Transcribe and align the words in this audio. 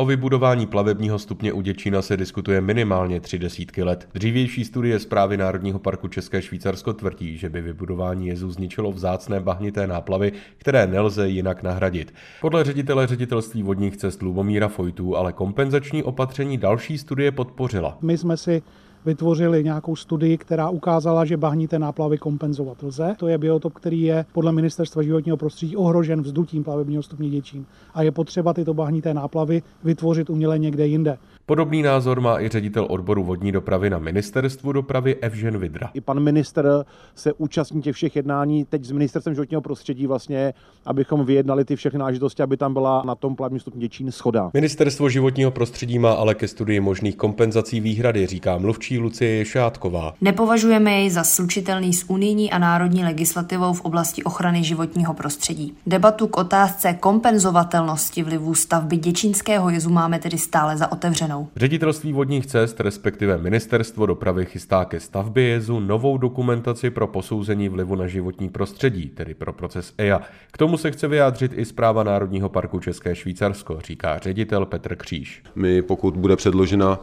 O 0.00 0.04
vybudování 0.04 0.66
plavebního 0.66 1.18
stupně 1.18 1.52
u 1.52 1.60
Děčína 1.60 2.02
se 2.02 2.16
diskutuje 2.16 2.60
minimálně 2.60 3.20
tři 3.20 3.38
desítky 3.38 3.82
let. 3.82 4.08
Dřívější 4.14 4.64
studie 4.64 4.98
zprávy 4.98 5.36
Národního 5.36 5.78
parku 5.78 6.08
České 6.08 6.42
Švýcarsko 6.42 6.92
tvrdí, 6.92 7.38
že 7.38 7.48
by 7.48 7.60
vybudování 7.60 8.26
jezu 8.26 8.50
zničilo 8.50 8.92
vzácné 8.92 9.40
bahnité 9.40 9.86
náplavy, 9.86 10.32
které 10.58 10.86
nelze 10.86 11.28
jinak 11.28 11.62
nahradit. 11.62 12.14
Podle 12.40 12.64
ředitele 12.64 13.06
ředitelství 13.06 13.62
vodních 13.62 13.96
cest 13.96 14.22
Lubomíra 14.22 14.68
Fojtů 14.68 15.16
ale 15.16 15.32
kompenzační 15.32 16.02
opatření 16.02 16.58
další 16.58 16.98
studie 16.98 17.32
podpořila. 17.32 17.98
My 18.00 18.18
jsme 18.18 18.36
si 18.36 18.62
vytvořili 19.04 19.64
nějakou 19.64 19.96
studii, 19.96 20.38
která 20.38 20.68
ukázala, 20.68 21.24
že 21.24 21.36
bahnité 21.36 21.78
náplavy 21.78 22.18
kompenzovat 22.18 22.82
lze. 22.82 23.14
To 23.18 23.28
je 23.28 23.38
biotop, 23.38 23.74
který 23.74 24.02
je 24.02 24.24
podle 24.32 24.52
Ministerstva 24.52 25.02
životního 25.02 25.36
prostředí 25.36 25.76
ohrožen 25.76 26.22
vzdutím 26.22 26.64
plavebního 26.64 27.02
stupně 27.02 27.30
Děčín 27.30 27.64
a 27.94 28.02
je 28.02 28.12
potřeba 28.12 28.54
tyto 28.54 28.74
bahnité 28.74 29.14
náplavy 29.14 29.62
vytvořit 29.84 30.30
uměle 30.30 30.58
někde 30.58 30.86
jinde. 30.86 31.18
Podobný 31.46 31.82
názor 31.82 32.20
má 32.20 32.40
i 32.40 32.48
ředitel 32.48 32.86
odboru 32.90 33.24
vodní 33.24 33.52
dopravy 33.52 33.90
na 33.90 33.98
ministerstvu 33.98 34.72
dopravy 34.72 35.16
Evžen 35.16 35.58
Vidra. 35.58 35.90
I 35.94 36.00
pan 36.00 36.20
minister 36.20 36.84
se 37.14 37.32
účastní 37.32 37.82
těch 37.82 37.94
všech 37.94 38.16
jednání 38.16 38.64
teď 38.64 38.84
s 38.84 38.90
ministerstvem 38.90 39.34
životního 39.34 39.60
prostředí 39.60 40.06
vlastně, 40.06 40.54
abychom 40.86 41.24
vyjednali 41.24 41.64
ty 41.64 41.76
všechny 41.76 41.98
náležitosti, 41.98 42.42
aby 42.42 42.56
tam 42.56 42.72
byla 42.72 43.02
na 43.06 43.14
tom 43.14 43.36
plavebním 43.36 43.60
stupni 43.60 43.80
Děčín 43.80 44.12
schoda. 44.12 44.50
Ministerstvo 44.54 45.08
životního 45.08 45.50
prostředí 45.50 45.98
má 45.98 46.12
ale 46.12 46.34
ke 46.34 46.48
studii 46.48 46.80
možných 46.80 47.16
kompenzací 47.16 47.80
výhrady, 47.80 48.26
říká 48.26 48.58
mluvčí 48.58 48.89
Lucie 48.98 49.44
Šátková. 49.44 50.14
Nepovažujeme 50.20 50.92
jej 50.92 51.10
za 51.10 51.24
slučitelný 51.24 51.92
s 51.92 52.10
unijní 52.10 52.50
a 52.50 52.58
národní 52.58 53.04
legislativou 53.04 53.72
v 53.72 53.80
oblasti 53.80 54.22
ochrany 54.22 54.64
životního 54.64 55.14
prostředí. 55.14 55.74
Debatu 55.86 56.26
k 56.26 56.36
otázce 56.36 56.92
kompenzovatelnosti 57.00 58.22
vlivů 58.22 58.54
stavby 58.54 58.96
Děčínského 58.96 59.70
jezu 59.70 59.90
máme 59.90 60.18
tedy 60.18 60.38
stále 60.38 60.76
za 60.76 60.92
otevřenou. 60.92 61.48
Ředitelství 61.56 62.12
vodních 62.12 62.46
cest, 62.46 62.80
respektive 62.80 63.38
Ministerstvo 63.38 64.06
dopravy, 64.06 64.46
chystá 64.46 64.84
ke 64.84 65.00
stavbě 65.00 65.44
jezu 65.44 65.80
novou 65.80 66.18
dokumentaci 66.18 66.90
pro 66.90 67.06
posouzení 67.06 67.68
vlivu 67.68 67.94
na 67.94 68.06
životní 68.06 68.48
prostředí, 68.48 69.08
tedy 69.08 69.34
pro 69.34 69.52
proces 69.52 69.92
EIA. 69.98 70.20
K 70.52 70.58
tomu 70.58 70.76
se 70.76 70.90
chce 70.90 71.08
vyjádřit 71.08 71.52
i 71.54 71.64
zpráva 71.64 72.02
Národního 72.02 72.48
parku 72.48 72.80
České 72.80 73.14
Švýcarsko, 73.14 73.78
říká 73.86 74.18
ředitel 74.18 74.66
Petr 74.66 74.96
Kříž. 74.96 75.42
My, 75.54 75.82
pokud 75.82 76.16
bude 76.16 76.36
předložena 76.36 76.98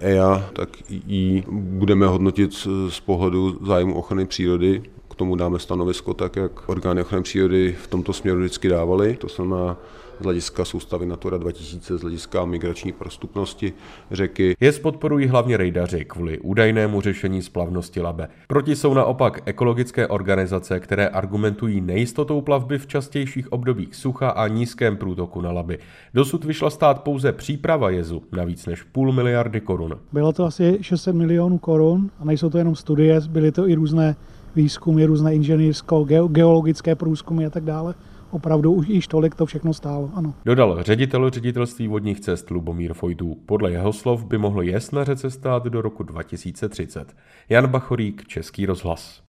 EIA, 0.00 0.50
tak 0.52 0.68
ji 0.88 1.23
budeme 1.50 2.06
hodnotit 2.06 2.52
z 2.88 3.00
pohledu 3.00 3.58
zájmu 3.66 3.94
ochrany 3.94 4.26
přírody, 4.26 4.82
k 5.14 5.16
tomu 5.16 5.36
dáme 5.36 5.58
stanovisko 5.58 6.14
tak, 6.14 6.36
jak 6.36 6.68
orgány 6.68 7.00
ochrany 7.00 7.22
přírody 7.22 7.76
v 7.82 7.86
tomto 7.86 8.12
směru 8.12 8.40
vždycky 8.40 8.68
dávaly. 8.68 9.16
To 9.16 9.28
znamená 9.28 9.76
z 10.20 10.24
hlediska 10.24 10.64
soustavy 10.64 11.06
Natura 11.06 11.38
2000, 11.38 11.98
z 11.98 12.00
hlediska 12.00 12.44
migrační 12.44 12.92
prostupnosti 12.92 13.72
řeky. 14.10 14.56
Je 14.60 14.72
podporují 14.72 15.26
hlavně 15.26 15.56
rejdaři 15.56 16.04
kvůli 16.04 16.38
údajnému 16.38 17.00
řešení 17.00 17.42
splavnosti 17.42 18.00
Labe. 18.00 18.28
Proti 18.48 18.76
jsou 18.76 18.94
naopak 18.94 19.42
ekologické 19.44 20.06
organizace, 20.06 20.80
které 20.80 21.08
argumentují 21.08 21.80
nejistotou 21.80 22.40
plavby 22.40 22.78
v 22.78 22.86
častějších 22.86 23.52
obdobích 23.52 23.94
sucha 23.94 24.30
a 24.30 24.48
nízkém 24.48 24.96
průtoku 24.96 25.40
na 25.40 25.52
Laby. 25.52 25.78
Dosud 26.14 26.44
vyšla 26.44 26.70
stát 26.70 27.02
pouze 27.02 27.32
příprava 27.32 27.90
jezu 27.90 28.22
na 28.32 28.44
víc 28.44 28.66
než 28.66 28.82
půl 28.82 29.12
miliardy 29.12 29.60
korun. 29.60 29.98
Bylo 30.12 30.32
to 30.32 30.44
asi 30.44 30.78
600 30.80 31.14
milionů 31.14 31.58
korun 31.58 32.10
a 32.18 32.24
nejsou 32.24 32.50
to 32.50 32.58
jenom 32.58 32.76
studie, 32.76 33.20
byly 33.28 33.52
to 33.52 33.68
i 33.68 33.74
různé 33.74 34.16
výzkumy, 34.56 35.04
různé 35.04 35.34
inženýrsko-geologické 35.34 36.94
průzkumy 36.94 37.46
a 37.46 37.50
tak 37.50 37.64
dále 37.64 37.94
opravdu 38.34 38.72
už 38.72 38.88
již 38.88 39.06
tolik 39.06 39.34
to 39.34 39.46
všechno 39.46 39.74
stálo, 39.74 40.10
ano. 40.14 40.34
Dodal 40.44 40.82
ředitel 40.82 41.30
ředitelství 41.30 41.88
vodních 41.88 42.20
cest 42.20 42.50
Lubomír 42.50 42.94
Fojtů. 42.94 43.36
Podle 43.46 43.70
jeho 43.70 43.92
slov 43.92 44.24
by 44.24 44.38
mohlo 44.38 44.62
jes 44.62 44.90
na 44.90 45.04
řece 45.04 45.30
stát 45.30 45.64
do 45.64 45.82
roku 45.82 46.02
2030. 46.02 47.16
Jan 47.48 47.66
Bachorík, 47.66 48.26
Český 48.26 48.66
rozhlas. 48.66 49.22